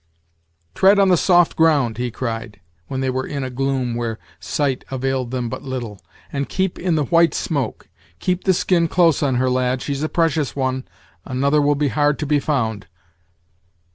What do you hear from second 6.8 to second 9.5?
the white smoke; keep the skin close on her,